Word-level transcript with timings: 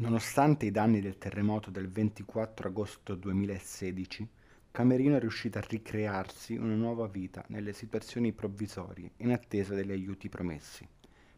Nonostante 0.00 0.64
i 0.64 0.70
danni 0.70 1.00
del 1.00 1.18
terremoto 1.18 1.72
del 1.72 1.88
24 1.88 2.68
agosto 2.68 3.16
2016, 3.16 4.28
Camerino 4.70 5.16
è 5.16 5.18
riuscito 5.18 5.58
a 5.58 5.64
ricrearsi 5.66 6.54
una 6.54 6.76
nuova 6.76 7.08
vita 7.08 7.44
nelle 7.48 7.72
situazioni 7.72 8.30
provvisorie 8.30 9.10
in 9.16 9.32
attesa 9.32 9.74
degli 9.74 9.90
aiuti 9.90 10.28
promessi. 10.28 10.86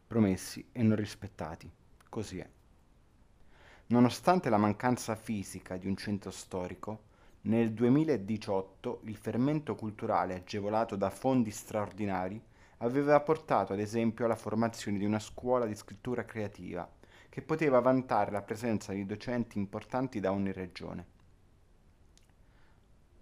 Promessi 0.07 0.63
e 0.73 0.83
non 0.83 0.97
rispettati. 0.97 1.71
Così 2.11 2.39
è. 2.39 2.47
Nonostante 3.87 4.51
la 4.51 4.59
mancanza 4.59 5.17
fisica 5.17 5.79
di 5.79 5.87
un 5.87 5.97
centro 5.97 6.31
storico, 6.31 7.05
nel 7.43 7.73
2018 7.73 9.01
il 9.05 9.17
fermento 9.17 9.75
culturale 9.75 10.35
agevolato 10.35 10.97
da 10.97 11.09
fondi 11.09 11.51
straordinari 11.51 12.39
aveva 12.79 13.19
portato 13.21 13.73
ad 13.73 13.81
esempio 13.81 14.27
alla 14.27 14.37
formazione 14.37 14.99
di 14.99 15.07
una 15.07 15.19
scuola 15.19 15.65
di 15.65 15.75
scrittura 15.75 16.27
creativa 16.27 16.87
che 17.31 17.41
poteva 17.41 17.81
vantare 17.81 18.31
la 18.33 18.43
presenza 18.43 18.93
di 18.93 19.07
docenti 19.07 19.57
importanti 19.57 20.21
da 20.21 20.33
ogni 20.33 20.53
regione. 20.53 21.07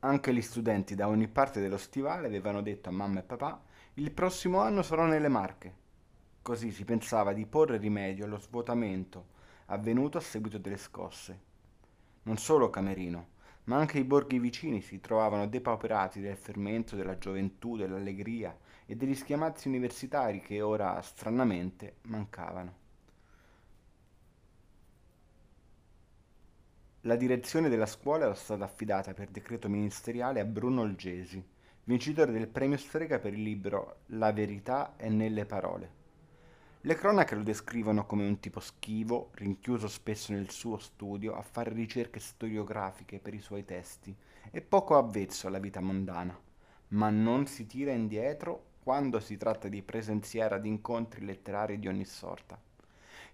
Anche 0.01 0.35
gli 0.35 0.43
studenti 0.43 0.95
da 0.95 1.07
ogni 1.09 1.29
parte 1.29 1.61
dello 1.61 1.77
stivale 1.77 2.27
avevano 2.27 2.63
detto 2.63 2.89
a 2.89 2.93
mamma 2.93 3.21
e 3.21 3.23
papà 3.23 3.63
il 3.95 4.11
prossimo 4.11 4.61
anno 4.61 4.83
sarò 4.83 5.05
nelle 5.05 5.29
Marche. 5.29 5.75
Così 6.41 6.71
si 6.71 6.85
pensava 6.85 7.33
di 7.33 7.45
porre 7.47 7.77
rimedio 7.77 8.25
allo 8.25 8.39
svuotamento 8.39 9.37
avvenuto 9.67 10.17
a 10.17 10.23
seguito 10.23 10.57
delle 10.57 10.79
scosse. 10.79 11.41
Non 12.23 12.39
solo 12.39 12.71
Camerino, 12.71 13.29
ma 13.65 13.77
anche 13.77 13.99
i 13.99 14.05
borghi 14.05 14.39
vicini 14.39 14.81
si 14.81 15.01
trovavano 15.01 15.47
depauperati 15.47 16.21
del 16.21 16.37
fermento 16.37 16.97
della 16.97 17.19
gioventù, 17.19 17.77
dell'allegria 17.77 18.57
e 18.87 18.97
degli 18.97 19.15
schiamazzi 19.15 19.69
universitari 19.69 20.41
che 20.41 20.63
ora, 20.63 21.03
stranamente, 21.03 21.97
mancavano. 22.03 22.87
La 27.09 27.17
direzione 27.17 27.71
della 27.71 27.87
scuola 27.87 28.27
era 28.27 28.35
stata 28.35 28.65
affidata 28.65 29.15
per 29.15 29.31
decreto 29.31 29.67
ministeriale 29.71 30.41
a 30.41 30.45
Bruno 30.45 30.83
Olgesi, 30.83 31.43
vincitore 31.85 32.33
del 32.33 32.49
premio 32.49 32.77
Strega 32.77 33.19
per 33.19 33.33
il 33.33 33.43
libro 33.43 34.01
La 34.09 34.31
verità 34.31 34.95
è 34.95 35.09
nelle 35.09 35.47
parole. 35.47 35.91
Le 36.83 36.95
cronache 36.97 37.35
lo 37.35 37.43
descrivono 37.43 38.05
come 38.05 38.27
un 38.27 38.39
tipo 38.41 38.61
schivo, 38.61 39.31
rinchiuso 39.37 39.89
spesso 39.89 40.33
nel 40.33 40.51
suo 40.51 40.77
studio 40.77 41.35
a 41.35 41.41
fare 41.41 41.73
ricerche 41.73 42.21
storiografiche 42.21 43.21
per 43.21 43.33
i 43.33 43.41
suoi 43.41 43.65
testi 43.65 44.15
e 44.51 44.61
poco 44.61 44.99
avvezzo 44.99 45.47
alla 45.47 45.61
vita 45.61 45.81
mondana, 45.81 46.39
ma 46.89 47.09
non 47.09 47.47
si 47.47 47.65
tira 47.65 47.93
indietro 47.93 48.73
quando 48.83 49.19
si 49.19 49.39
tratta 49.39 49.69
di 49.69 49.81
presenziare 49.81 50.57
ad 50.57 50.67
incontri 50.67 51.25
letterari 51.25 51.79
di 51.79 51.89
ogni 51.89 52.05
sorta. 52.05 52.68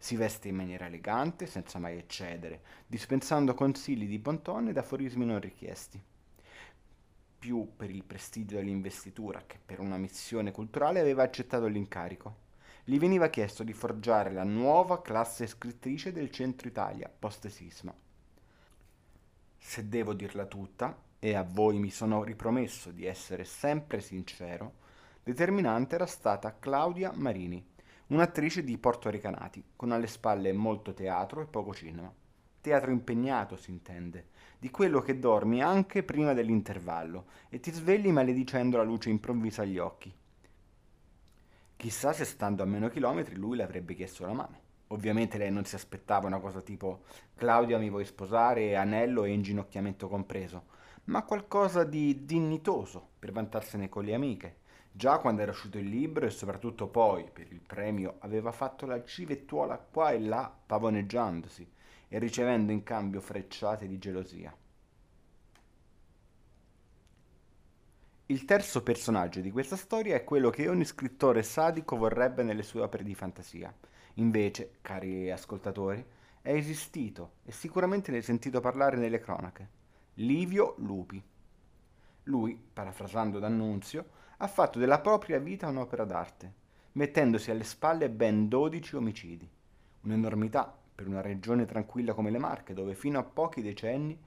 Si 0.05 0.17
veste 0.17 0.49
in 0.49 0.57
maniera 0.57 0.85
elegante, 0.85 1.47
senza 1.47 1.79
mai 1.79 1.97
eccedere, 1.97 2.61
dispensando 2.87 3.55
consigli 3.55 4.07
di 4.07 4.19
bontone 4.19 4.69
ed 4.69 4.77
aforismi 4.77 5.25
non 5.25 5.41
richiesti. 5.41 5.99
Più 7.39 7.71
per 7.75 7.89
il 7.89 8.05
prestigio 8.05 8.57
dell'investitura 8.57 9.45
che 9.47 9.59
per 9.65 9.81
una 9.81 9.97
missione 9.97 10.53
culturale 10.53 11.01
aveva 11.01 11.23
accettato 11.23 11.69
l'incarico. 11.69 12.37
Gli 12.85 12.99
veniva 12.99 13.29
chiesto 13.29 13.63
di 13.63 13.73
forgiare 13.73 14.31
la 14.31 14.45
nuova 14.45 15.01
classe 15.01 15.47
scrittrice 15.47 16.13
del 16.13 16.31
centro 16.31 16.69
Italia 16.69 17.09
post-sisma. 17.09 17.95
Se 19.57 19.89
devo 19.89 20.13
dirla 20.13 20.45
tutta, 20.45 20.95
e 21.19 21.35
a 21.35 21.47
voi 21.49 21.79
mi 21.79 21.91
sono 21.91 22.23
ripromesso 22.25 22.91
di 22.91 23.07
essere 23.07 23.45
sempre 23.45 24.03
sincero, 24.03 24.75
determinante 25.23 25.95
era 25.95 26.05
stata 26.05 26.59
Claudia 26.59 27.11
Marini, 27.15 27.73
un'attrice 28.15 28.63
di 28.63 28.79
portoricanati, 28.79 29.63
con 29.77 29.93
alle 29.93 30.07
spalle 30.07 30.53
molto 30.53 30.95
teatro 30.95 31.41
e 31.41 31.47
poco 31.47 31.75
cinema. 31.75 32.13
Teatro 32.61 32.91
impegnato, 32.91 33.57
si 33.57 33.71
intende, 33.71 34.29
di 34.59 34.71
quello 34.71 35.01
che 35.01 35.19
dormi 35.19 35.63
anche 35.63 36.03
prima 36.03 36.33
dell'intervallo 36.33 37.27
e 37.51 37.61
ti 37.61 37.71
svegli 37.71 38.09
maledicendo 38.09 38.77
la 38.79 38.83
luce 38.83 39.11
improvvisa 39.11 39.63
agli 39.63 39.79
occhi. 39.79 40.15
Chissà 41.77 42.13
se 42.13 42.25
stando 42.25 42.63
a 42.63 42.67
meno 42.67 42.89
chilometri 42.89 43.35
lui 43.35 43.57
le 43.57 43.65
avrebbe 43.65 43.95
chiesto 43.95 44.25
la 44.25 44.33
mano. 44.33 44.59
Ovviamente 44.89 45.37
lei 45.37 45.51
non 45.51 45.65
si 45.65 45.75
aspettava 45.75 46.27
una 46.27 46.39
cosa 46.39 46.63
tipo 46.63 47.03
Claudia 47.35 47.79
mi 47.79 47.91
vuoi 47.91 48.05
sposare, 48.05 48.77
anello 48.77 49.25
e 49.25 49.33
inginocchiamento 49.33 50.09
compreso, 50.09 50.65
ma 51.05 51.25
qualcosa 51.25 51.85
di 51.85 52.25
dignitoso 52.25 53.09
per 53.19 53.33
vantarsene 53.33 53.89
con 53.89 54.05
le 54.05 54.15
amiche 54.15 54.57
Già 54.97 55.19
quando 55.19 55.43
era 55.43 55.51
uscito 55.51 55.77
il 55.77 55.89
libro 55.89 56.25
e 56.25 56.31
soprattutto 56.31 56.87
poi 56.87 57.29
per 57.29 57.51
il 57.51 57.59
premio 57.59 58.15
aveva 58.21 58.53
fatto 58.53 58.87
la 58.87 59.03
civettuola 59.03 59.77
qua 59.77 60.13
e 60.13 60.21
là 60.21 60.49
pavoneggiandosi 60.67 61.69
e 62.07 62.19
ricevendo 62.21 62.71
in 62.71 62.85
cambio 62.85 63.21
frecciate 63.21 63.89
di 63.89 63.99
gelosia. 63.99 64.57
Il 68.27 68.45
terzo 68.45 68.85
personaggio 68.85 69.41
di 69.41 69.51
questa 69.51 69.75
storia 69.75 70.15
è 70.15 70.23
quello 70.23 70.51
che 70.51 70.69
ogni 70.69 70.85
scrittore 70.85 71.43
sadico 71.43 71.97
vorrebbe 71.97 72.45
nelle 72.45 72.63
sue 72.63 72.83
opere 72.83 73.03
di 73.03 73.17
fantasia. 73.17 73.75
Invece, 74.15 74.77
cari 74.81 75.29
ascoltatori, 75.29 76.07
è 76.41 76.53
esistito 76.53 77.33
e 77.45 77.51
sicuramente 77.51 78.13
ne 78.13 78.19
hai 78.19 78.23
sentito 78.23 78.61
parlare 78.61 78.97
nelle 78.97 79.19
cronache. 79.19 79.69
Livio 80.15 80.77
Lupi. 80.79 81.21
Lui, 82.25 82.57
parafrasando 82.73 83.41
D'Annunzio, 83.41 84.23
ha 84.39 84.47
fatto 84.49 84.79
della 84.79 85.01
propria 85.01 85.39
vita 85.39 85.69
un'opera 85.69 86.05
d'arte, 86.05 86.53
mettendosi 86.93 87.51
alle 87.51 87.63
spalle 87.63 88.11
ben 88.11 88.49
12 88.49 88.97
omicidi. 88.97 89.49
Un'enormità 90.03 90.77
per 90.95 91.07
una 91.07 91.21
regione 91.21 91.67
tranquilla 91.67 92.15
come 92.15 92.31
le 92.31 92.39
Marche, 92.39 92.75
dove 92.75 92.95
fino 92.95 93.19
a 93.19 93.25
pochi 93.25 93.63
decenni 93.63 94.19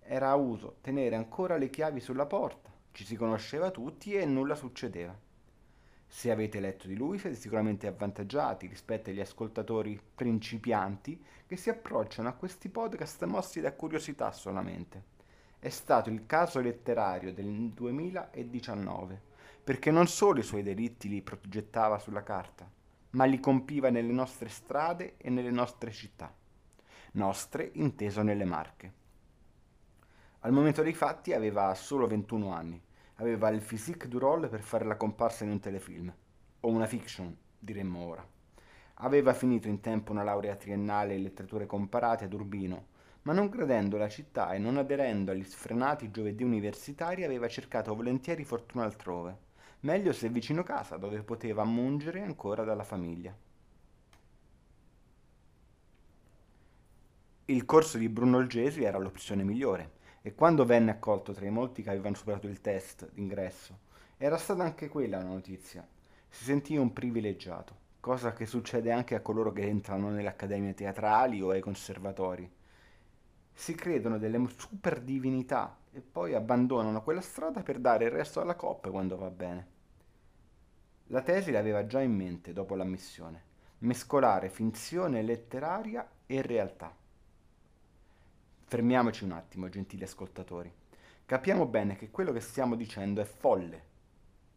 era 0.00 0.34
uso 0.34 0.76
tenere 0.80 1.16
ancora 1.16 1.56
le 1.56 1.68
chiavi 1.68 2.00
sulla 2.00 2.26
porta, 2.26 2.70
ci 2.92 3.04
si 3.04 3.16
conosceva 3.16 3.70
tutti 3.70 4.14
e 4.14 4.24
nulla 4.24 4.54
succedeva. 4.54 5.16
Se 6.06 6.30
avete 6.30 6.58
letto 6.58 6.88
di 6.88 6.96
lui 6.96 7.18
siete 7.18 7.36
sicuramente 7.36 7.86
avvantaggiati 7.86 8.66
rispetto 8.66 9.10
agli 9.10 9.20
ascoltatori 9.20 10.00
principianti 10.14 11.22
che 11.46 11.56
si 11.56 11.70
approcciano 11.70 12.28
a 12.28 12.32
questi 12.32 12.68
podcast 12.68 13.24
mossi 13.24 13.60
da 13.60 13.72
curiosità 13.72 14.32
solamente. 14.32 15.18
È 15.60 15.68
stato 15.68 16.10
il 16.10 16.26
caso 16.26 16.60
letterario 16.60 17.32
del 17.32 17.46
2019 17.46 19.28
perché 19.70 19.92
non 19.92 20.08
solo 20.08 20.40
i 20.40 20.42
suoi 20.42 20.64
delitti 20.64 21.08
li 21.08 21.22
progettava 21.22 22.00
sulla 22.00 22.24
carta, 22.24 22.68
ma 23.10 23.24
li 23.24 23.38
compiva 23.38 23.88
nelle 23.88 24.10
nostre 24.10 24.48
strade 24.48 25.14
e 25.16 25.30
nelle 25.30 25.52
nostre 25.52 25.92
città, 25.92 26.34
nostre 27.12 27.70
inteso 27.74 28.22
nelle 28.22 28.44
Marche. 28.44 28.92
Al 30.40 30.50
momento 30.50 30.82
dei 30.82 30.92
fatti 30.92 31.34
aveva 31.34 31.72
solo 31.76 32.08
21 32.08 32.52
anni, 32.52 32.82
aveva 33.18 33.48
il 33.50 33.60
physique 33.60 34.08
du 34.08 34.18
rôle 34.18 34.48
per 34.48 34.60
fare 34.60 34.84
la 34.84 34.96
comparsa 34.96 35.44
in 35.44 35.50
un 35.50 35.60
telefilm, 35.60 36.12
o 36.62 36.68
una 36.68 36.86
fiction, 36.86 37.32
diremmo 37.56 38.04
ora. 38.04 38.26
Aveva 38.94 39.34
finito 39.34 39.68
in 39.68 39.78
tempo 39.78 40.10
una 40.10 40.24
laurea 40.24 40.56
triennale 40.56 41.14
in 41.14 41.22
letterature 41.22 41.66
comparate 41.66 42.24
ad 42.24 42.32
Urbino, 42.32 42.86
ma 43.22 43.32
non 43.32 43.46
gradendo 43.46 43.98
la 43.98 44.08
città 44.08 44.52
e 44.52 44.58
non 44.58 44.78
aderendo 44.78 45.30
agli 45.30 45.44
sfrenati 45.44 46.10
giovedì 46.10 46.42
universitari 46.42 47.22
aveva 47.22 47.46
cercato 47.46 47.94
volentieri 47.94 48.42
fortuna 48.42 48.82
altrove 48.82 49.46
meglio 49.80 50.12
se 50.12 50.28
vicino 50.28 50.62
casa 50.62 50.96
dove 50.96 51.22
poteva 51.22 51.64
mungere 51.64 52.22
ancora 52.22 52.64
dalla 52.64 52.84
famiglia. 52.84 53.34
Il 57.46 57.64
corso 57.64 57.98
di 57.98 58.08
Bruno 58.08 58.36
Olgesi 58.36 58.84
era 58.84 58.98
l'opzione 58.98 59.42
migliore 59.42 59.98
e 60.22 60.34
quando 60.34 60.64
venne 60.64 60.90
accolto 60.92 61.32
tra 61.32 61.46
i 61.46 61.50
molti 61.50 61.82
che 61.82 61.90
avevano 61.90 62.14
superato 62.14 62.46
il 62.46 62.60
test 62.60 63.10
d'ingresso, 63.12 63.78
era 64.18 64.36
stata 64.36 64.62
anche 64.62 64.88
quella 64.88 65.18
una 65.18 65.30
notizia. 65.30 65.86
Si 66.28 66.44
sentì 66.44 66.76
un 66.76 66.92
privilegiato, 66.92 67.74
cosa 67.98 68.32
che 68.32 68.46
succede 68.46 68.92
anche 68.92 69.14
a 69.14 69.20
coloro 69.20 69.50
che 69.50 69.66
entrano 69.66 70.10
nelle 70.10 70.28
accademie 70.28 70.74
teatrali 70.74 71.40
o 71.40 71.50
ai 71.50 71.60
conservatori. 71.60 72.48
Si 73.52 73.74
credono 73.74 74.18
delle 74.18 74.40
super 74.56 75.00
divinità 75.00 75.76
e 75.92 76.00
poi 76.00 76.34
abbandonano 76.34 77.02
quella 77.02 77.20
strada 77.20 77.62
per 77.62 77.78
dare 77.78 78.04
il 78.04 78.10
resto 78.10 78.40
alla 78.40 78.54
coppa 78.54 78.90
quando 78.90 79.16
va 79.16 79.30
bene. 79.30 79.69
La 81.12 81.22
tesi 81.22 81.50
l'aveva 81.50 81.86
già 81.86 82.00
in 82.00 82.14
mente 82.14 82.52
dopo 82.52 82.76
l'ammissione, 82.76 83.42
mescolare 83.78 84.48
finzione 84.48 85.22
letteraria 85.22 86.08
e 86.24 86.40
realtà. 86.40 86.94
Fermiamoci 88.62 89.24
un 89.24 89.32
attimo, 89.32 89.68
gentili 89.68 90.04
ascoltatori. 90.04 90.72
Capiamo 91.26 91.66
bene 91.66 91.96
che 91.96 92.12
quello 92.12 92.30
che 92.30 92.38
stiamo 92.38 92.76
dicendo 92.76 93.20
è 93.20 93.24
folle 93.24 93.82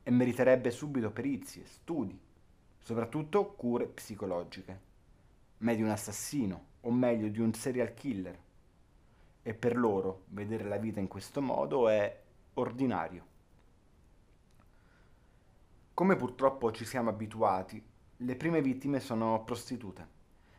e 0.03 0.11
meriterebbe 0.11 0.69
subito 0.69 1.09
perizie, 1.09 1.65
studi, 1.65 2.19
soprattutto 2.77 3.53
cure 3.53 3.87
psicologiche. 3.87 4.79
Ma 5.57 5.73
di 5.73 5.81
un 5.81 5.89
assassino, 5.89 6.65
o 6.81 6.91
meglio 6.91 7.29
di 7.29 7.39
un 7.39 7.51
serial 7.55 7.95
killer, 7.95 8.37
e 9.41 9.53
per 9.55 9.75
loro 9.75 10.25
vedere 10.27 10.65
la 10.65 10.77
vita 10.77 10.99
in 10.99 11.07
questo 11.07 11.41
modo 11.41 11.89
è 11.89 12.15
ordinario. 12.53 13.31
Come 15.95 16.15
purtroppo 16.15 16.71
ci 16.71 16.85
siamo 16.85 17.11
abituati, 17.11 17.79
le 18.17 18.35
prime 18.35 18.63
vittime 18.63 18.99
sono 18.99 19.43
prostitute. 19.43 20.07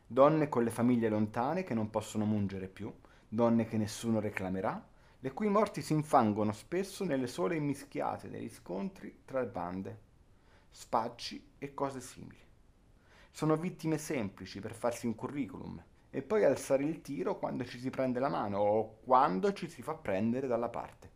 donne 0.07 0.49
con 0.49 0.63
le 0.63 0.71
famiglie 0.71 1.09
lontane 1.09 1.65
che 1.65 1.75
non 1.75 1.91
possono 1.91 2.25
mungere 2.25 2.69
più, 2.69 2.95
donne 3.29 3.67
che 3.67 3.77
nessuno 3.77 4.21
reclamerà, 4.21 4.81
le 5.19 5.33
cui 5.33 5.49
morti 5.49 5.83
si 5.83 5.93
infangono 5.93 6.53
spesso 6.53 7.05
nelle 7.05 7.27
sole 7.27 7.57
immischiate 7.57 8.31
degli 8.31 8.49
scontri 8.49 9.23
tra 9.25 9.45
bande, 9.45 9.99
spacci 10.71 11.55
e 11.59 11.75
cose 11.75 12.01
simili. 12.01 12.39
Sono 13.33 13.57
vittime 13.57 13.99
semplici 13.99 14.61
per 14.61 14.73
farsi 14.73 15.07
un 15.07 15.17
curriculum 15.17 15.83
e 16.11 16.23
poi 16.23 16.45
alzare 16.45 16.85
il 16.85 17.01
tiro 17.01 17.41
quando 17.41 17.65
ci 17.65 17.81
si 17.81 17.91
prende 17.91 18.21
la 18.21 18.29
mano 18.29 18.59
o 18.59 18.99
quando 19.03 19.53
ci 19.53 19.69
si 19.69 19.83
fa 19.83 19.95
prendere 19.95 20.47
dalla 20.47 20.69
parte. 20.69 21.11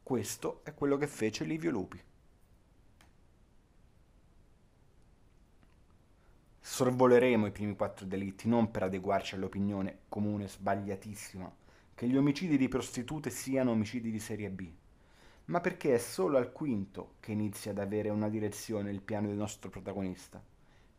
Questo 0.00 0.60
è 0.62 0.74
quello 0.74 0.96
che 0.96 1.08
fece 1.08 1.42
Livio 1.42 1.72
Lupi. 1.72 2.00
Sorvoleremo 6.80 7.44
i 7.44 7.50
primi 7.50 7.76
quattro 7.76 8.06
delitti 8.06 8.48
non 8.48 8.70
per 8.70 8.84
adeguarci 8.84 9.34
all'opinione 9.34 9.98
comune 10.08 10.48
sbagliatissima 10.48 11.52
che 11.94 12.08
gli 12.08 12.16
omicidi 12.16 12.56
di 12.56 12.68
prostitute 12.68 13.28
siano 13.28 13.72
omicidi 13.72 14.10
di 14.10 14.18
serie 14.18 14.48
B, 14.48 14.66
ma 15.44 15.60
perché 15.60 15.94
è 15.94 15.98
solo 15.98 16.38
al 16.38 16.52
quinto 16.52 17.16
che 17.20 17.32
inizia 17.32 17.72
ad 17.72 17.80
avere 17.80 18.08
una 18.08 18.30
direzione 18.30 18.90
il 18.90 19.02
piano 19.02 19.26
del 19.26 19.36
nostro 19.36 19.68
protagonista. 19.68 20.42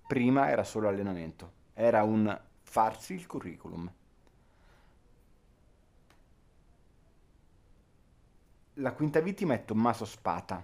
Prima 0.05 0.51
era 0.51 0.63
solo 0.63 0.87
allenamento, 0.87 1.51
era 1.73 2.03
un 2.03 2.39
farsi 2.61 3.15
il 3.15 3.25
curriculum. 3.25 3.91
La 8.75 8.93
quinta 8.93 9.19
vittima 9.19 9.55
è 9.55 9.65
Tommaso 9.65 10.05
Spata, 10.05 10.63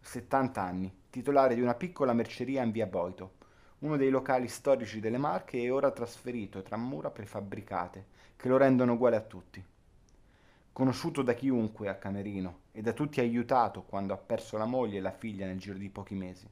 70 0.00 0.60
anni, 0.60 0.92
titolare 1.08 1.54
di 1.54 1.60
una 1.60 1.74
piccola 1.74 2.12
merceria 2.12 2.64
in 2.64 2.72
via 2.72 2.86
Boito, 2.86 3.38
uno 3.80 3.96
dei 3.96 4.10
locali 4.10 4.48
storici 4.48 5.00
delle 5.00 5.18
Marche 5.18 5.58
e 5.58 5.70
ora 5.70 5.90
trasferito 5.90 6.62
tra 6.62 6.76
mura 6.76 7.10
prefabbricate, 7.10 8.06
che 8.36 8.48
lo 8.48 8.56
rendono 8.56 8.92
uguale 8.92 9.16
a 9.16 9.22
tutti. 9.22 9.62
Conosciuto 10.72 11.22
da 11.22 11.34
chiunque 11.34 11.88
a 11.88 11.96
Camerino 11.96 12.60
e 12.72 12.82
da 12.82 12.92
tutti 12.92 13.20
aiutato 13.20 13.82
quando 13.82 14.12
ha 14.12 14.18
perso 14.18 14.56
la 14.56 14.66
moglie 14.66 14.98
e 14.98 15.00
la 15.00 15.10
figlia 15.10 15.46
nel 15.46 15.58
giro 15.58 15.78
di 15.78 15.88
pochi 15.88 16.14
mesi. 16.14 16.48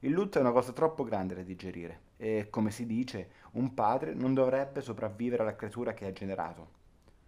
Il 0.00 0.10
lutto 0.10 0.38
è 0.38 0.40
una 0.40 0.52
cosa 0.52 0.72
troppo 0.72 1.04
grande 1.04 1.34
da 1.34 1.42
digerire 1.42 2.00
e, 2.16 2.48
come 2.48 2.70
si 2.70 2.86
dice, 2.86 3.30
un 3.52 3.74
padre 3.74 4.14
non 4.14 4.34
dovrebbe 4.34 4.80
sopravvivere 4.80 5.42
alla 5.42 5.56
creatura 5.56 5.94
che 5.94 6.06
ha 6.06 6.12
generato. 6.12 6.68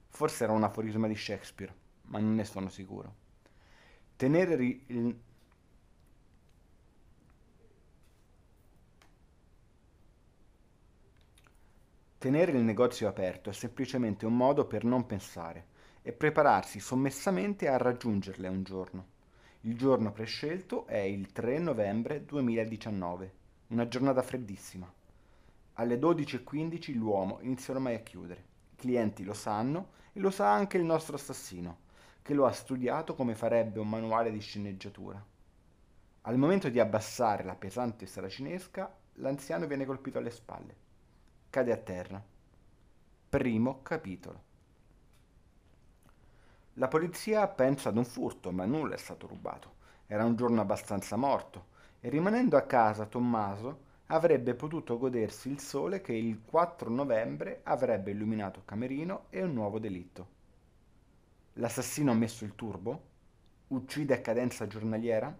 Forse 0.08 0.44
era 0.44 0.52
un 0.52 0.62
aforisma 0.62 1.08
di 1.08 1.16
Shakespeare, 1.16 1.74
ma 2.02 2.18
non 2.18 2.34
ne 2.34 2.44
sono 2.44 2.68
sicuro. 2.68 3.14
Tenere 4.16 4.54
il... 4.64 5.20
Tenere 12.18 12.50
il 12.50 12.64
negozio 12.64 13.06
aperto 13.06 13.48
è 13.48 13.52
semplicemente 13.52 14.26
un 14.26 14.36
modo 14.36 14.66
per 14.66 14.82
non 14.82 15.06
pensare 15.06 15.66
e 16.02 16.12
prepararsi 16.12 16.80
sommessamente 16.80 17.68
a 17.68 17.76
raggiungerle 17.76 18.48
un 18.48 18.64
giorno. 18.64 19.06
Il 19.60 19.76
giorno 19.76 20.10
prescelto 20.10 20.84
è 20.86 20.98
il 20.98 21.30
3 21.30 21.60
novembre 21.60 22.24
2019, 22.24 23.32
una 23.68 23.86
giornata 23.86 24.22
freddissima. 24.22 24.92
Alle 25.74 25.96
12.15 25.96 26.96
l'uomo 26.96 27.38
inizia 27.42 27.74
ormai 27.74 27.94
a 27.94 28.00
chiudere. 28.00 28.44
I 28.72 28.74
clienti 28.74 29.22
lo 29.22 29.34
sanno 29.34 29.90
e 30.12 30.18
lo 30.18 30.30
sa 30.30 30.52
anche 30.52 30.76
il 30.76 30.84
nostro 30.84 31.14
assassino, 31.14 31.78
che 32.20 32.34
lo 32.34 32.46
ha 32.46 32.52
studiato 32.52 33.14
come 33.14 33.36
farebbe 33.36 33.78
un 33.78 33.88
manuale 33.88 34.32
di 34.32 34.40
sceneggiatura. 34.40 35.24
Al 36.22 36.36
momento 36.36 36.68
di 36.68 36.80
abbassare 36.80 37.44
la 37.44 37.54
pesante 37.54 38.06
saracinesca, 38.06 38.92
l'anziano 39.14 39.68
viene 39.68 39.86
colpito 39.86 40.18
alle 40.18 40.30
spalle. 40.30 40.86
Cade 41.50 41.72
a 41.72 41.78
terra. 41.78 42.22
Primo 43.30 43.80
capitolo. 43.80 44.42
La 46.74 46.88
polizia 46.88 47.48
pensa 47.48 47.88
ad 47.88 47.96
un 47.96 48.04
furto, 48.04 48.52
ma 48.52 48.66
nulla 48.66 48.94
è 48.94 48.98
stato 48.98 49.26
rubato. 49.26 49.76
Era 50.06 50.26
un 50.26 50.36
giorno 50.36 50.60
abbastanza 50.60 51.16
morto 51.16 51.68
e 52.00 52.10
rimanendo 52.10 52.58
a 52.58 52.66
casa 52.66 53.06
Tommaso 53.06 53.86
avrebbe 54.08 54.54
potuto 54.54 54.98
godersi 54.98 55.48
il 55.48 55.58
sole 55.58 56.02
che 56.02 56.12
il 56.12 56.42
4 56.44 56.90
novembre 56.90 57.60
avrebbe 57.62 58.10
illuminato 58.10 58.62
Camerino 58.66 59.24
e 59.30 59.42
un 59.42 59.54
nuovo 59.54 59.78
delitto. 59.78 60.28
L'assassino 61.54 62.10
ha 62.10 62.14
messo 62.14 62.44
il 62.44 62.54
turbo? 62.56 63.02
Uccide 63.68 64.12
a 64.12 64.20
cadenza 64.20 64.66
giornaliera? 64.66 65.34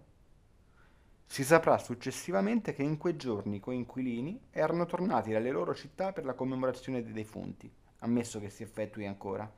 Si 1.31 1.45
saprà 1.45 1.77
successivamente 1.77 2.73
che 2.73 2.83
in 2.83 2.97
quei 2.97 3.15
giorni 3.15 3.57
i 3.57 3.61
coinquilini 3.61 4.47
erano 4.51 4.87
tornati 4.87 5.31
dalle 5.31 5.51
loro 5.51 5.75
città 5.75 6.11
per 6.11 6.25
la 6.25 6.33
commemorazione 6.33 7.03
dei 7.03 7.13
defunti, 7.13 7.71
ammesso 7.99 8.41
che 8.41 8.49
si 8.49 8.63
effettui 8.63 9.07
ancora, 9.07 9.49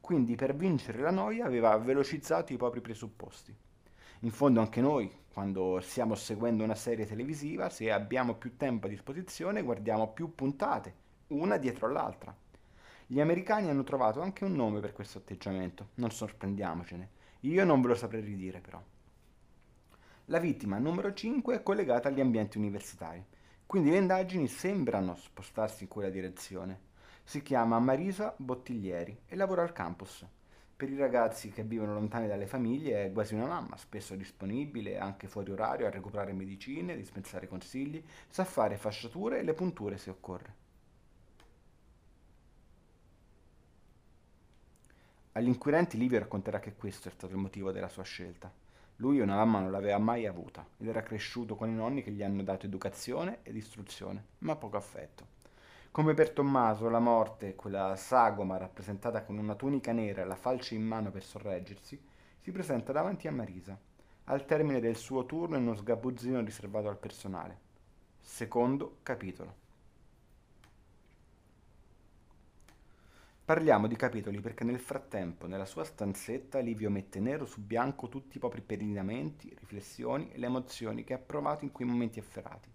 quindi 0.00 0.34
per 0.34 0.56
vincere 0.56 0.98
la 0.98 1.12
noia 1.12 1.46
aveva 1.46 1.74
velocizzato 1.78 2.52
i 2.52 2.56
propri 2.56 2.80
presupposti. 2.80 3.56
In 4.22 4.30
fondo 4.32 4.60
anche 4.60 4.80
noi, 4.80 5.10
quando 5.32 5.78
stiamo 5.80 6.16
seguendo 6.16 6.64
una 6.64 6.74
serie 6.74 7.06
televisiva, 7.06 7.70
se 7.70 7.92
abbiamo 7.92 8.34
più 8.34 8.56
tempo 8.56 8.86
a 8.86 8.90
disposizione, 8.90 9.62
guardiamo 9.62 10.08
più 10.08 10.34
puntate, 10.34 10.94
una 11.28 11.58
dietro 11.58 11.88
l'altra. 11.88 12.36
Gli 13.06 13.20
americani 13.20 13.70
hanno 13.70 13.84
trovato 13.84 14.20
anche 14.20 14.44
un 14.44 14.56
nome 14.56 14.80
per 14.80 14.92
questo 14.92 15.18
atteggiamento, 15.18 15.90
non 15.94 16.10
sorprendiamocene. 16.10 17.08
Io 17.42 17.64
non 17.64 17.80
ve 17.80 17.88
lo 17.88 17.94
saprei 17.94 18.20
ridire 18.20 18.58
però. 18.58 18.82
La 20.30 20.38
vittima 20.38 20.78
numero 20.78 21.12
5 21.12 21.56
è 21.56 21.62
collegata 21.64 22.06
agli 22.06 22.20
ambienti 22.20 22.56
universitari, 22.56 23.20
quindi 23.66 23.90
le 23.90 23.96
indagini 23.96 24.46
sembrano 24.46 25.16
spostarsi 25.16 25.82
in 25.82 25.88
quella 25.88 26.08
direzione. 26.08 26.82
Si 27.24 27.42
chiama 27.42 27.80
Marisa 27.80 28.32
Bottiglieri 28.36 29.22
e 29.26 29.34
lavora 29.34 29.62
al 29.62 29.72
campus. 29.72 30.24
Per 30.76 30.88
i 30.88 30.96
ragazzi 30.96 31.50
che 31.50 31.64
vivono 31.64 31.94
lontani 31.94 32.28
dalle 32.28 32.46
famiglie 32.46 33.06
è 33.06 33.12
quasi 33.12 33.34
una 33.34 33.46
mamma, 33.46 33.76
spesso 33.76 34.14
disponibile 34.14 34.98
anche 34.98 35.26
fuori 35.26 35.50
orario 35.50 35.88
a 35.88 35.90
recuperare 35.90 36.32
medicine, 36.32 36.94
dispensare 36.94 37.48
consigli, 37.48 38.00
sa 38.28 38.44
fare 38.44 38.76
fasciature 38.76 39.40
e 39.40 39.42
le 39.42 39.54
punture 39.54 39.98
se 39.98 40.10
occorre. 40.10 40.54
Agli 45.32 45.48
inquirenti 45.48 45.98
Livio 45.98 46.20
racconterà 46.20 46.60
che 46.60 46.76
questo 46.76 47.08
è 47.08 47.10
stato 47.10 47.32
il 47.32 47.40
motivo 47.40 47.72
della 47.72 47.88
sua 47.88 48.04
scelta. 48.04 48.68
Lui 49.00 49.18
una 49.20 49.36
mamma 49.36 49.60
non 49.60 49.70
l'aveva 49.70 49.96
mai 49.96 50.26
avuta 50.26 50.66
ed 50.76 50.86
era 50.86 51.02
cresciuto 51.02 51.56
con 51.56 51.70
i 51.70 51.74
nonni 51.74 52.02
che 52.02 52.10
gli 52.10 52.22
hanno 52.22 52.42
dato 52.42 52.66
educazione 52.66 53.38
ed 53.42 53.56
istruzione, 53.56 54.24
ma 54.40 54.56
poco 54.56 54.76
affetto. 54.76 55.38
Come 55.90 56.12
per 56.12 56.30
Tommaso, 56.32 56.90
la 56.90 56.98
morte, 56.98 57.54
quella 57.54 57.96
sagoma 57.96 58.58
rappresentata 58.58 59.22
con 59.22 59.38
una 59.38 59.54
tunica 59.54 59.92
nera 59.92 60.20
e 60.20 60.26
la 60.26 60.36
falce 60.36 60.74
in 60.74 60.82
mano 60.82 61.10
per 61.10 61.24
sorreggersi, 61.24 61.98
si 62.40 62.52
presenta 62.52 62.92
davanti 62.92 63.26
a 63.26 63.32
Marisa, 63.32 63.78
al 64.24 64.44
termine 64.44 64.80
del 64.80 64.96
suo 64.96 65.24
turno 65.24 65.56
in 65.56 65.62
uno 65.62 65.76
sgabuzzino 65.76 66.40
riservato 66.42 66.88
al 66.88 66.98
personale. 66.98 67.58
Secondo 68.20 68.98
capitolo. 69.02 69.69
Parliamo 73.50 73.88
di 73.88 73.96
capitoli 73.96 74.38
perché 74.38 74.62
nel 74.62 74.78
frattempo, 74.78 75.48
nella 75.48 75.64
sua 75.64 75.82
stanzetta, 75.82 76.60
Livio 76.60 76.88
mette 76.88 77.18
nero 77.18 77.46
su 77.46 77.60
bianco 77.60 78.08
tutti 78.08 78.36
i 78.36 78.38
propri 78.38 78.60
peregrinamenti, 78.60 79.52
riflessioni 79.58 80.30
e 80.30 80.38
le 80.38 80.46
emozioni 80.46 81.02
che 81.02 81.14
ha 81.14 81.18
provato 81.18 81.64
in 81.64 81.72
quei 81.72 81.88
momenti 81.88 82.20
efferati. 82.20 82.70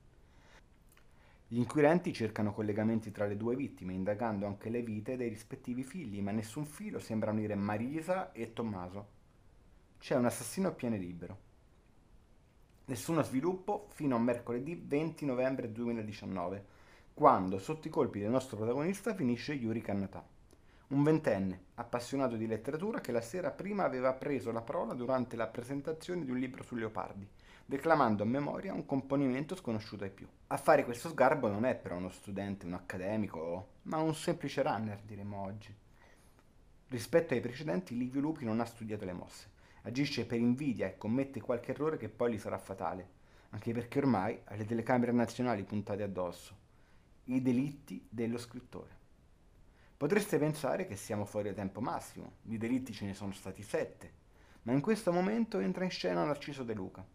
Gli 1.48 1.56
inquirenti 1.60 2.12
cercano 2.12 2.52
collegamenti 2.52 3.10
tra 3.12 3.26
le 3.26 3.38
due 3.38 3.56
vittime, 3.56 3.94
indagando 3.94 4.48
anche 4.48 4.70
le 4.70 4.82
vite 4.82 5.16
dei 5.16 5.30
rispettivi 5.30 5.82
figli, 5.82 6.22
ma 6.22 6.32
nessun 6.32 6.66
filo 6.66 7.00
sembra 7.00 7.32
unire 7.32 7.56
Marisa 7.56 8.34
e 8.34 8.52
Tommaso. 8.52 9.08
C'è 9.98 10.18
un 10.18 10.26
assassino 10.26 10.68
a 10.68 10.72
piede 10.72 10.98
libero. 10.98 11.38
Nessuno 12.88 13.22
sviluppo 13.22 13.88
fino 13.92 14.18
a 14.18 14.20
mercoledì 14.20 14.76
20 14.76 15.24
novembre 15.24 15.72
2019, 15.72 16.66
quando 17.14 17.60
sotto 17.60 17.88
i 17.88 17.92
colpi 17.92 18.20
del 18.20 18.30
nostro 18.30 18.58
protagonista 18.58 19.16
finisce 19.16 19.54
Yuri 19.54 19.80
Kannatà, 19.80 20.35
un 20.88 21.04
ventenne 21.04 21.64
appassionato 21.76 22.36
di 22.36 22.48
letteratura 22.48 23.02
che 23.02 23.12
la 23.12 23.22
sera 23.22 23.52
prima 23.52 23.84
aveva 23.84 24.14
preso 24.14 24.52
la 24.52 24.62
parola 24.62 24.94
durante 24.94 25.36
la 25.36 25.48
presentazione 25.48 26.24
di 26.24 26.32
un 26.32 26.38
libro 26.38 26.64
su 26.64 26.76
leopardi 26.76 27.28
declamando 27.68 28.22
a 28.22 28.28
memoria 28.28 28.74
un 28.74 28.86
componimento 28.86 29.56
sconosciuto 29.56 30.04
ai 30.04 30.12
più. 30.12 30.28
A 30.48 30.58
fare 30.58 30.86
questo 30.86 31.10
sgarbo 31.10 31.48
non 31.48 31.66
è 31.66 31.76
però 31.76 31.98
uno 31.98 32.10
studente, 32.10 32.68
un 32.68 32.74
accademico, 32.74 33.70
ma 33.84 33.98
un 33.98 34.14
semplice 34.14 34.62
runner, 34.62 35.02
diremmo 35.02 35.42
oggi. 35.42 35.74
Rispetto 36.88 37.34
ai 37.34 37.42
precedenti, 37.42 37.98
Livio 37.98 38.22
Lupi 38.22 38.46
non 38.46 38.60
ha 38.60 38.66
studiato 38.66 39.06
le 39.06 39.14
mosse, 39.14 39.50
agisce 39.84 40.26
per 40.26 40.40
invidia 40.40 40.86
e 40.86 40.98
commette 40.98 41.42
qualche 41.42 41.72
errore 41.72 41.98
che 41.98 42.10
poi 42.10 42.34
gli 42.34 42.40
sarà 42.40 42.60
fatale, 42.60 43.10
anche 43.50 43.74
perché 43.74 43.98
ormai 43.98 44.40
ha 44.44 44.56
le 44.56 44.66
telecamere 44.66 45.12
nazionali 45.12 45.64
puntate 45.64 46.04
addosso. 46.04 46.64
I 47.26 47.42
delitti 47.42 48.06
dello 48.08 48.38
scrittore. 48.38 48.95
Potreste 49.98 50.38
pensare 50.38 50.86
che 50.86 50.98
siamo 50.98 51.24
fuori 51.24 51.54
tempo 51.54 51.80
massimo, 51.80 52.34
di 52.42 52.58
delitti 52.58 52.92
ce 52.92 53.06
ne 53.06 53.14
sono 53.14 53.32
stati 53.32 53.64
sette, 53.64 54.12
ma 54.64 54.74
in 54.74 54.82
questo 54.82 55.14
momento 55.14 55.60
entra 55.60 55.86
in 55.86 55.90
scena 55.90 56.26
Narciso 56.26 56.64
De 56.64 56.74
Luca, 56.74 57.06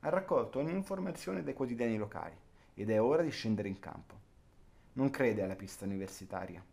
ha 0.00 0.08
raccolto 0.08 0.60
ogni 0.60 0.72
informazione 0.72 1.42
dai 1.42 1.54
quotidiani 1.54 1.96
locali 1.96 2.36
ed 2.74 2.90
è 2.90 3.02
ora 3.02 3.22
di 3.22 3.30
scendere 3.30 3.66
in 3.68 3.80
campo. 3.80 4.14
Non 4.92 5.10
crede 5.10 5.42
alla 5.42 5.56
pista 5.56 5.84
universitaria. 5.84 6.64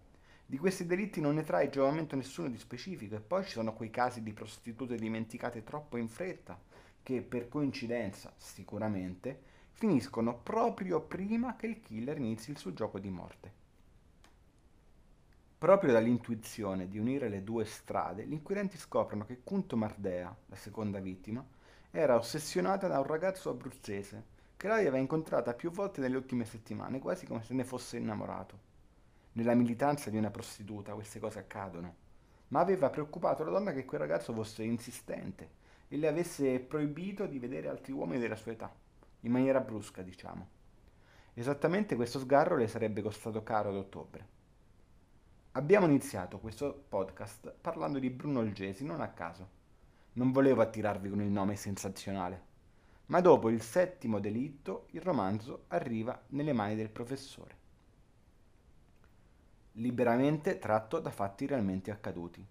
Di 0.46 0.58
questi 0.60 0.86
delitti 0.86 1.20
non 1.20 1.34
ne 1.34 1.44
trae 1.44 1.72
giovamento 1.72 2.16
nessuno 2.16 2.48
di 2.50 2.60
specifico 2.60 3.16
e 3.16 3.20
poi 3.20 3.44
ci 3.44 3.54
sono 3.54 3.74
quei 3.74 3.90
casi 3.90 4.22
di 4.22 4.34
prostitute 4.34 4.96
dimenticate 4.98 5.64
troppo 5.64 5.98
in 5.98 6.10
fretta 6.10 6.62
che 7.02 7.24
per 7.24 7.48
coincidenza, 7.48 8.32
sicuramente, 8.38 9.42
finiscono 9.72 10.38
proprio 10.38 11.02
prima 11.02 11.56
che 11.56 11.66
il 11.66 11.80
killer 11.80 12.20
inizi 12.20 12.52
il 12.52 12.60
suo 12.60 12.72
gioco 12.72 13.00
di 13.00 13.10
morte. 13.10 13.65
Proprio 15.66 15.94
dall'intuizione 15.94 16.88
di 16.88 17.00
unire 17.00 17.28
le 17.28 17.44
due 17.44 17.66
strade, 17.66 18.24
gli 18.28 18.34
inquirenti 18.34 18.78
scoprono 18.78 19.26
che 19.26 19.42
Kunto 19.44 19.76
Mardea, 19.76 20.32
la 20.46 20.56
seconda 20.56 21.00
vittima, 21.00 21.44
era 21.90 22.18
ossessionata 22.18 22.88
da 22.88 23.00
un 23.00 23.08
ragazzo 23.08 23.50
abruzzese 23.50 24.24
che 24.58 24.68
lei 24.68 24.82
aveva 24.82 25.00
incontrata 25.00 25.56
più 25.56 25.72
volte 25.72 26.02
nelle 26.02 26.18
ultime 26.18 26.46
settimane, 26.46 27.00
quasi 27.00 27.26
come 27.26 27.42
se 27.42 27.56
ne 27.56 27.64
fosse 27.64 27.98
innamorato. 27.98 28.60
Nella 29.32 29.56
militanza 29.56 30.12
di 30.12 30.18
una 30.18 30.30
prostituta 30.30 30.94
queste 30.94 31.20
cose 31.20 31.40
accadono, 31.40 31.96
ma 32.50 32.60
aveva 32.60 32.92
preoccupato 32.92 33.44
la 33.44 33.50
donna 33.50 33.74
che 33.74 33.86
quel 33.86 34.02
ragazzo 34.02 34.34
fosse 34.34 34.62
insistente 34.62 35.50
e 35.88 35.98
le 35.98 36.08
avesse 36.08 36.60
proibito 36.60 37.26
di 37.26 37.40
vedere 37.40 37.70
altri 37.70 37.92
uomini 37.92 38.20
della 38.20 38.36
sua 38.36 38.52
età, 38.52 38.72
in 39.22 39.32
maniera 39.32 39.62
brusca, 39.62 40.04
diciamo. 40.04 40.48
Esattamente 41.34 41.96
questo 41.96 42.20
sgarro 42.20 42.56
le 42.56 42.68
sarebbe 42.68 43.02
costato 43.02 43.42
caro 43.42 43.70
ad 43.70 43.78
ottobre. 43.78 44.35
Abbiamo 45.58 45.86
iniziato 45.86 46.40
questo 46.40 46.86
podcast 46.90 47.54
parlando 47.62 47.98
di 47.98 48.10
Bruno 48.10 48.40
Olgesi, 48.40 48.84
non 48.84 49.00
a 49.00 49.08
caso. 49.10 49.50
Non 50.14 50.32
volevo 50.32 50.62
attirarvi 50.62 51.10
con 51.10 51.22
il 51.22 51.30
nome 51.30 51.56
sensazionale, 51.56 52.42
ma 53.06 53.22
dopo 53.22 53.50
il 53.50 53.62
settimo 53.62 54.20
delitto 54.20 54.88
il 54.92 55.02
romanzo 55.02 55.64
arriva 55.70 56.22
nelle 56.30 56.52
mani 56.52 56.76
del 56.76 56.90
professore 56.90 57.64
liberamente 59.78 60.60
tratto 60.60 61.00
da 61.00 61.10
fatti 61.10 61.46
realmente 61.46 61.92
accaduti. 61.92 62.46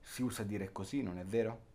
Si 0.00 0.22
usa 0.22 0.42
dire 0.42 0.72
così, 0.72 1.02
non 1.02 1.18
è 1.18 1.24
vero? 1.24 1.70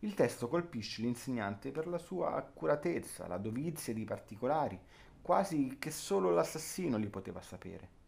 Il 0.00 0.14
testo 0.14 0.48
colpisce 0.48 1.02
l'insegnante 1.02 1.72
per 1.72 1.86
la 1.88 1.98
sua 1.98 2.34
accuratezza, 2.34 3.26
la 3.26 3.38
dovizia 3.38 3.92
di 3.92 4.04
particolari, 4.04 4.78
quasi 5.20 5.76
che 5.78 5.90
solo 5.90 6.30
l'assassino 6.30 6.96
li 6.96 7.08
poteva 7.08 7.40
sapere. 7.40 8.02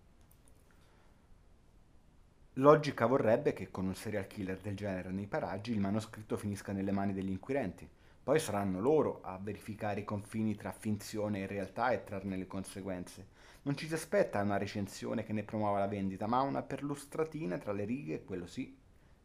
Logica 2.59 3.05
vorrebbe 3.05 3.53
che 3.53 3.71
con 3.71 3.85
un 3.85 3.95
serial 3.95 4.27
killer 4.27 4.59
del 4.59 4.75
genere 4.75 5.11
nei 5.11 5.27
paraggi 5.27 5.73
il 5.73 5.79
manoscritto 5.79 6.39
finisca 6.39 6.73
nelle 6.73 6.91
mani 6.91 7.13
degli 7.13 7.29
inquirenti. 7.29 7.87
Poi 8.23 8.41
saranno 8.41 8.81
loro 8.81 9.21
a 9.21 9.39
verificare 9.39 10.01
i 10.01 10.05
confini 10.05 10.55
tra 10.55 10.73
finzione 10.73 11.41
e 11.41 11.47
realtà 11.47 11.91
e 11.91 12.03
trarne 12.03 12.35
le 12.39 12.47
conseguenze. 12.47 13.27
Non 13.65 13.77
ci 13.77 13.87
si 13.87 13.93
aspetta 13.93 14.41
una 14.41 14.57
recensione 14.57 15.23
che 15.23 15.35
ne 15.35 15.43
promuova 15.43 15.81
la 15.81 15.87
vendita, 15.87 16.27
ma 16.27 16.41
una 16.41 16.63
perlustratina 16.63 17.59
tra 17.59 17.73
le 17.73 17.85
righe, 17.85 18.25
quello 18.25 18.47
sì, 18.47 18.75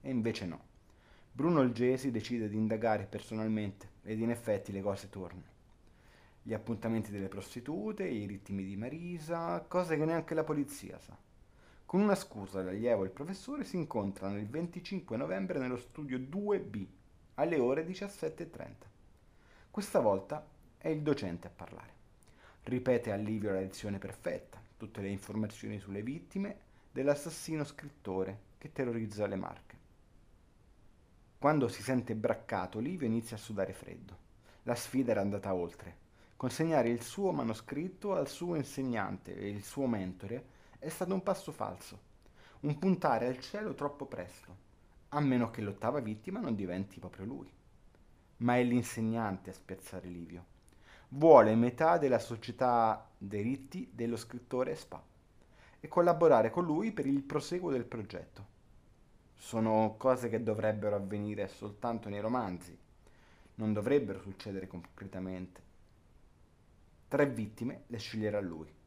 e 0.01 0.09
invece 0.09 0.45
no. 0.45 0.65
Bruno 1.31 1.61
Olgesi 1.61 2.11
decide 2.11 2.49
di 2.49 2.57
indagare 2.57 3.05
personalmente 3.05 3.91
ed 4.03 4.19
in 4.19 4.31
effetti 4.31 4.73
le 4.73 4.81
cose 4.81 5.07
tornano. 5.07 5.47
Gli 6.43 6.53
appuntamenti 6.53 7.11
delle 7.11 7.29
prostitute, 7.29 8.03
i 8.03 8.25
ritmi 8.25 8.65
di 8.65 8.75
Marisa, 8.75 9.63
cose 9.69 9.95
che 9.95 10.03
neanche 10.03 10.33
la 10.33 10.43
polizia 10.43 10.99
sa. 10.99 11.29
Con 11.91 11.99
una 11.99 12.15
scusa 12.15 12.63
l'allievo 12.63 13.03
e 13.03 13.07
il 13.07 13.11
professore 13.11 13.65
si 13.65 13.75
incontrano 13.75 14.37
il 14.37 14.47
25 14.47 15.17
novembre 15.17 15.59
nello 15.59 15.75
studio 15.75 16.17
2B 16.17 16.85
alle 17.33 17.59
ore 17.59 17.85
17.30. 17.85 18.47
Questa 19.69 19.99
volta 19.99 20.47
è 20.77 20.87
il 20.87 21.01
docente 21.01 21.47
a 21.47 21.51
parlare. 21.53 21.93
Ripete 22.63 23.11
a 23.11 23.17
Livio 23.17 23.51
la 23.51 23.59
lezione 23.59 23.97
perfetta, 23.97 24.63
tutte 24.77 25.01
le 25.01 25.09
informazioni 25.09 25.79
sulle 25.79 26.01
vittime 26.01 26.59
dell'assassino 26.93 27.65
scrittore 27.65 28.39
che 28.57 28.71
terrorizza 28.71 29.27
le 29.27 29.35
marche. 29.35 29.77
Quando 31.37 31.67
si 31.67 31.83
sente 31.83 32.15
braccato, 32.15 32.79
Livio 32.79 33.05
inizia 33.05 33.35
a 33.35 33.39
sudare 33.39 33.73
freddo. 33.73 34.17
La 34.63 34.75
sfida 34.75 35.11
era 35.11 35.19
andata 35.19 35.53
oltre. 35.53 35.97
Consegnare 36.37 36.87
il 36.87 37.01
suo 37.01 37.33
manoscritto 37.33 38.15
al 38.15 38.29
suo 38.29 38.55
insegnante 38.55 39.35
e 39.35 39.49
il 39.49 39.65
suo 39.65 39.87
mentore 39.87 40.50
è 40.81 40.89
stato 40.89 41.13
un 41.13 41.21
passo 41.21 41.51
falso, 41.51 41.99
un 42.61 42.77
puntare 42.79 43.27
al 43.27 43.39
cielo 43.39 43.75
troppo 43.75 44.05
presto, 44.05 44.55
a 45.09 45.19
meno 45.19 45.51
che 45.51 45.61
l'ottava 45.61 45.99
vittima 45.99 46.39
non 46.39 46.55
diventi 46.55 46.99
proprio 46.99 47.25
lui. 47.25 47.49
Ma 48.37 48.57
è 48.57 48.63
l'insegnante 48.63 49.51
a 49.51 49.53
spiazzare 49.53 50.07
Livio 50.07 50.45
vuole 51.13 51.55
metà 51.55 51.97
della 51.97 52.19
società 52.19 53.09
diritti 53.17 53.89
dello 53.93 54.15
scrittore 54.15 54.75
Spa 54.75 55.03
e 55.79 55.87
collaborare 55.87 56.49
con 56.49 56.63
lui 56.63 56.91
per 56.91 57.05
il 57.05 57.21
proseguo 57.21 57.69
del 57.69 57.83
progetto. 57.83 58.47
Sono 59.35 59.95
cose 59.97 60.29
che 60.29 60.41
dovrebbero 60.41 60.95
avvenire 60.95 61.47
soltanto 61.47 62.07
nei 62.07 62.21
romanzi, 62.21 62.77
non 63.55 63.73
dovrebbero 63.73 64.19
succedere 64.19 64.67
concretamente. 64.67 65.61
Tre 67.07 67.25
vittime 67.27 67.83
le 67.87 67.97
sceglierà 67.97 68.39
lui. 68.39 68.80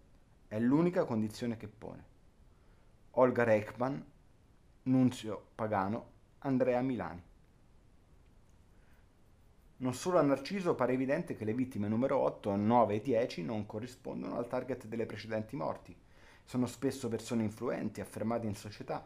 È 0.47 0.59
l'unica 0.59 1.05
condizione 1.05 1.57
che 1.57 1.67
pone. 1.67 2.05
Olga 3.13 3.45
Reichmann, 3.45 3.99
Nunzio 4.85 5.47
Pagano, 5.55 6.11
Andrea 6.41 6.81
Milani. 6.81 7.23
Non 9.77 9.95
solo 9.95 10.19
a 10.19 10.23
Narciso 10.23 10.75
pare 10.75 10.93
evidente 10.93 11.35
che 11.37 11.45
le 11.45 11.55
vittime 11.55 11.89
numero 11.89 12.19
8, 12.19 12.55
9 12.55 12.95
e 12.95 13.01
10 13.01 13.43
non 13.43 13.67
corrispondono 13.67 14.37
al 14.37 14.47
target 14.47 14.87
delle 14.87 15.07
precedenti 15.07 15.57
morti. 15.57 15.97
Sono 16.45 16.67
spesso 16.67 17.09
persone 17.09 17.43
influenti, 17.43 18.01
affermate 18.01 18.47
in 18.47 18.55
società. 18.55 19.05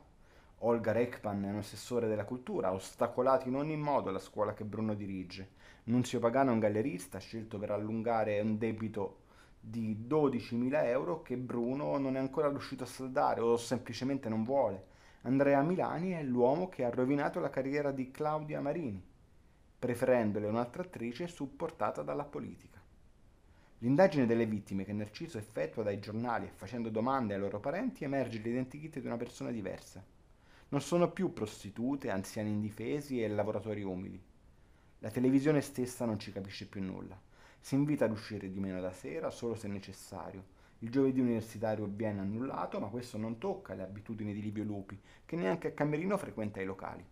Olga 0.63 0.93
Rekpan 0.93 1.45
è 1.45 1.51
un 1.51 1.59
assessore 1.59 2.09
della 2.09 2.25
cultura, 2.25 2.73
ostacolato 2.73 3.49
in 3.49 3.55
ogni 3.55 3.77
modo 3.77 4.11
la 4.11 4.19
scuola 4.19 4.55
che 4.55 4.65
Bruno 4.65 4.95
dirige. 4.95 5.51
Nunzio 5.85 6.19
Pagano 6.19 6.51
è 6.51 6.53
un 6.55 6.59
gallerista 6.59 7.19
scelto 7.19 7.59
per 7.59 7.71
allungare 7.71 8.41
un 8.41 8.59
debito 8.59 9.27
di 9.61 10.05
12.000 10.09 10.85
euro 10.87 11.23
che 11.23 11.37
Bruno 11.37 11.99
non 11.99 12.17
è 12.17 12.19
ancora 12.19 12.49
riuscito 12.49 12.85
a 12.85 12.87
saldare 12.87 13.41
o 13.41 13.57
semplicemente 13.57 14.29
non 14.29 14.45
vuole. 14.45 14.87
Andrea 15.23 15.63
Milani 15.63 16.13
è 16.13 16.23
l'uomo 16.23 16.69
che 16.69 16.85
ha 16.85 16.91
rovinato 16.91 17.41
la 17.41 17.51
carriera 17.51 17.91
di 17.91 18.11
Claudia 18.11 18.61
Marini 18.61 19.09
preferendole 19.79 20.49
un'altra 20.49 20.83
attrice 20.83 21.29
supportata 21.29 22.03
dalla 22.03 22.25
politica. 22.25 22.83
L'indagine 23.79 24.27
delle 24.27 24.45
vittime 24.45 24.85
che 24.85 24.93
Narciso 24.93 25.39
effettua 25.39 25.85
dai 25.85 26.01
giornali 26.01 26.47
e 26.47 26.53
facendo 26.53 26.89
domande 26.89 27.35
ai 27.35 27.41
loro 27.41 27.61
parenti 27.61 28.03
emerge 28.03 28.39
l'identikit 28.39 28.99
di 28.99 29.07
una 29.07 29.17
persona 29.17 29.53
diversa. 29.53 30.05
Non 30.71 30.81
sono 30.81 31.13
più 31.13 31.33
prostitute, 31.33 32.11
anziani 32.11 32.51
indifesi 32.51 33.23
e 33.23 33.29
lavoratori 33.29 33.83
umili. 33.83 34.21
La 34.99 35.11
televisione 35.11 35.61
stessa 35.61 36.05
non 36.05 36.19
ci 36.19 36.33
capisce 36.33 36.67
più 36.67 36.83
nulla. 36.83 37.19
Si 37.61 37.75
invita 37.75 38.07
ad 38.07 38.13
uscire 38.13 38.51
di 38.51 38.61
meno 38.61 38.81
da 38.81 38.93
sera 38.93 39.31
solo 39.31 39.55
se 39.55 39.69
necessario. 39.69 40.57
Il 40.81 40.91
giovedì 40.91 41.21
universitario 41.21 41.87
viene 41.87 42.21
annullato, 42.21 42.79
ma 42.79 42.89
questo 42.89 43.19
non 43.19 43.39
tocca 43.39 43.75
le 43.75 43.83
abitudini 43.83 44.33
di 44.33 44.41
Livio 44.41 44.65
Lupi, 44.65 44.99
che 45.25 45.37
neanche 45.37 45.69
a 45.69 45.73
Camerino 45.73 46.17
frequenta 46.17 46.61
i 46.61 46.65
locali. 46.65 47.05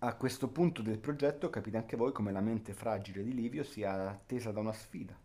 A 0.00 0.14
questo 0.14 0.48
punto 0.48 0.80
del 0.80 0.98
progetto 0.98 1.50
capite 1.50 1.76
anche 1.76 1.96
voi 1.96 2.12
come 2.12 2.30
la 2.30 2.40
mente 2.40 2.72
fragile 2.72 3.24
di 3.24 3.34
Livio 3.34 3.64
sia 3.64 4.08
attesa 4.08 4.52
da 4.52 4.60
una 4.60 4.72
sfida. 4.72 5.16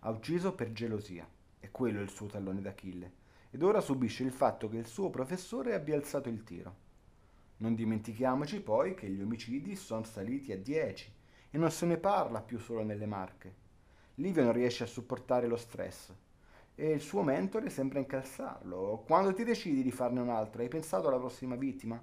Ha 0.00 0.10
ucciso 0.10 0.54
per 0.54 0.72
gelosia, 0.72 1.26
e 1.58 1.70
quello 1.70 1.98
è 1.98 2.02
il 2.02 2.10
suo 2.10 2.26
tallone 2.26 2.60
d'Achille, 2.60 3.12
ed 3.50 3.62
ora 3.62 3.80
subisce 3.80 4.22
il 4.22 4.32
fatto 4.32 4.68
che 4.68 4.76
il 4.76 4.86
suo 4.86 5.08
professore 5.10 5.74
abbia 5.74 5.96
alzato 5.96 6.28
il 6.28 6.44
tiro. 6.44 6.86
Non 7.58 7.74
dimentichiamoci 7.74 8.60
poi 8.60 8.94
che 8.94 9.08
gli 9.08 9.20
omicidi 9.20 9.74
sono 9.76 10.04
saliti 10.04 10.52
a 10.52 10.58
10 10.58 11.12
e 11.50 11.58
non 11.58 11.70
se 11.70 11.86
ne 11.86 11.96
parla 11.96 12.40
più 12.40 12.58
solo 12.58 12.82
nelle 12.84 13.06
marche. 13.06 13.66
Livio 14.16 14.42
non 14.42 14.52
riesce 14.52 14.84
a 14.84 14.86
supportare 14.86 15.46
lo 15.46 15.56
stress 15.56 16.12
e 16.74 16.92
il 16.92 17.00
suo 17.00 17.22
mentore 17.22 17.70
sembra 17.70 17.98
incalzarlo. 17.98 19.02
Quando 19.04 19.32
ti 19.34 19.42
decidi 19.42 19.82
di 19.82 19.90
farne 19.90 20.20
un 20.20 20.28
altro, 20.28 20.62
hai 20.62 20.68
pensato 20.68 21.08
alla 21.08 21.18
prossima 21.18 21.56
vittima? 21.56 22.00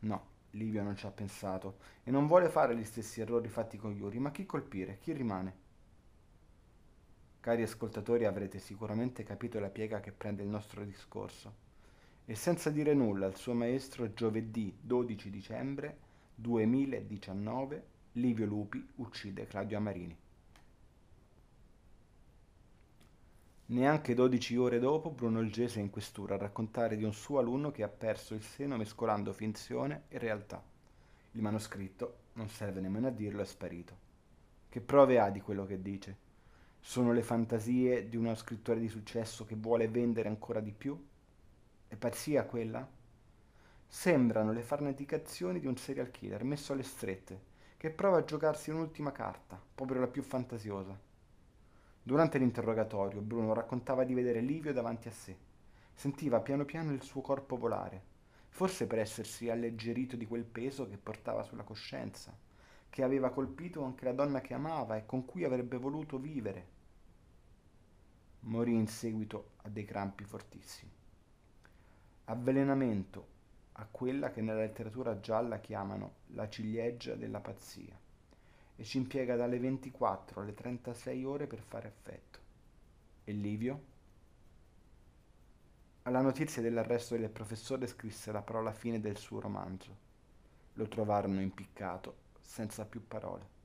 No, 0.00 0.26
Livio 0.50 0.82
non 0.84 0.94
ci 0.94 1.06
ha 1.06 1.10
pensato 1.10 1.78
e 2.04 2.12
non 2.12 2.28
vuole 2.28 2.48
fare 2.48 2.76
gli 2.76 2.84
stessi 2.84 3.20
errori 3.20 3.48
fatti 3.48 3.76
con 3.76 3.92
Yuri, 3.92 4.20
ma 4.20 4.30
chi 4.30 4.46
colpire? 4.46 4.98
Chi 5.00 5.12
rimane? 5.12 5.56
Cari 7.40 7.62
ascoltatori, 7.62 8.24
avrete 8.24 8.60
sicuramente 8.60 9.24
capito 9.24 9.58
la 9.58 9.70
piega 9.70 9.98
che 9.98 10.12
prende 10.12 10.44
il 10.44 10.48
nostro 10.48 10.84
discorso. 10.84 11.71
E 12.32 12.34
senza 12.34 12.70
dire 12.70 12.94
nulla 12.94 13.26
al 13.26 13.36
suo 13.36 13.52
maestro, 13.52 14.14
giovedì 14.14 14.74
12 14.80 15.28
dicembre 15.28 15.98
2019, 16.36 17.84
Livio 18.12 18.46
Lupi 18.46 18.82
uccide 18.96 19.46
Claudio 19.46 19.76
Amarini. 19.76 20.16
Neanche 23.66 24.14
12 24.14 24.56
ore 24.56 24.78
dopo 24.78 25.10
Bruno 25.10 25.40
Olgese 25.40 25.78
è 25.78 25.82
in 25.82 25.90
questura 25.90 26.36
a 26.36 26.38
raccontare 26.38 26.96
di 26.96 27.04
un 27.04 27.12
suo 27.12 27.38
alunno 27.38 27.70
che 27.70 27.82
ha 27.82 27.88
perso 27.88 28.32
il 28.32 28.42
seno 28.42 28.78
mescolando 28.78 29.34
finzione 29.34 30.04
e 30.08 30.16
realtà. 30.16 30.64
Il 31.32 31.42
manoscritto, 31.42 32.16
non 32.32 32.48
serve 32.48 32.80
nemmeno 32.80 33.08
a 33.08 33.10
dirlo, 33.10 33.42
è 33.42 33.44
sparito. 33.44 33.94
Che 34.70 34.80
prove 34.80 35.18
ha 35.18 35.28
di 35.28 35.42
quello 35.42 35.66
che 35.66 35.82
dice? 35.82 36.16
Sono 36.80 37.12
le 37.12 37.22
fantasie 37.22 38.08
di 38.08 38.16
uno 38.16 38.34
scrittore 38.36 38.80
di 38.80 38.88
successo 38.88 39.44
che 39.44 39.54
vuole 39.54 39.86
vendere 39.86 40.30
ancora 40.30 40.60
di 40.60 40.72
più? 40.72 40.98
È 41.92 41.96
pazzia 41.96 42.46
quella? 42.46 42.88
Sembrano 43.86 44.50
le 44.52 44.62
farneticazioni 44.62 45.60
di 45.60 45.66
un 45.66 45.76
serial 45.76 46.10
killer 46.10 46.42
messo 46.42 46.72
alle 46.72 46.84
strette, 46.84 47.38
che 47.76 47.90
prova 47.90 48.16
a 48.16 48.24
giocarsi 48.24 48.70
un'ultima 48.70 49.12
carta, 49.12 49.60
proprio 49.74 50.00
la 50.00 50.06
più 50.06 50.22
fantasiosa. 50.22 50.98
Durante 52.02 52.38
l'interrogatorio 52.38 53.20
Bruno 53.20 53.52
raccontava 53.52 54.04
di 54.04 54.14
vedere 54.14 54.40
Livio 54.40 54.72
davanti 54.72 55.08
a 55.08 55.10
sé. 55.10 55.36
Sentiva 55.92 56.40
piano 56.40 56.64
piano 56.64 56.92
il 56.92 57.02
suo 57.02 57.20
corpo 57.20 57.58
volare, 57.58 58.02
forse 58.48 58.86
per 58.86 58.98
essersi 58.98 59.50
alleggerito 59.50 60.16
di 60.16 60.26
quel 60.26 60.44
peso 60.44 60.88
che 60.88 60.96
portava 60.96 61.42
sulla 61.42 61.62
coscienza, 61.62 62.34
che 62.88 63.02
aveva 63.02 63.28
colpito 63.28 63.84
anche 63.84 64.06
la 64.06 64.14
donna 64.14 64.40
che 64.40 64.54
amava 64.54 64.96
e 64.96 65.04
con 65.04 65.26
cui 65.26 65.44
avrebbe 65.44 65.76
voluto 65.76 66.18
vivere. 66.18 66.66
Morì 68.44 68.72
in 68.72 68.88
seguito 68.88 69.50
a 69.64 69.68
dei 69.68 69.84
crampi 69.84 70.24
fortissimi. 70.24 71.00
Avvelenamento 72.32 73.26
a 73.72 73.86
quella 73.90 74.30
che 74.30 74.40
nella 74.40 74.60
letteratura 74.60 75.20
gialla 75.20 75.60
chiamano 75.60 76.14
la 76.28 76.48
ciliegia 76.48 77.14
della 77.14 77.40
pazzia 77.40 77.94
e 78.74 78.84
ci 78.84 78.96
impiega 78.96 79.36
dalle 79.36 79.58
24 79.58 80.40
alle 80.40 80.54
36 80.54 81.24
ore 81.24 81.46
per 81.46 81.60
fare 81.60 81.88
effetto. 81.88 82.38
E 83.24 83.32
Livio? 83.32 83.82
Alla 86.04 86.22
notizia 86.22 86.62
dell'arresto 86.62 87.18
del 87.18 87.28
professore 87.28 87.86
scrisse 87.86 88.32
la 88.32 88.40
parola 88.40 88.72
fine 88.72 88.98
del 88.98 89.18
suo 89.18 89.38
romanzo. 89.38 89.94
Lo 90.72 90.88
trovarono 90.88 91.42
impiccato, 91.42 92.16
senza 92.40 92.86
più 92.86 93.06
parole. 93.06 93.61